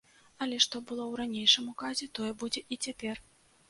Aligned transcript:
Але, 0.45 0.57
што 0.65 0.81
было 0.87 1.03
ў 1.11 1.21
ранейшым 1.23 1.71
указе, 1.75 2.11
тое 2.19 2.31
будзе 2.45 2.69
і 2.73 2.85
цяпер. 2.89 3.27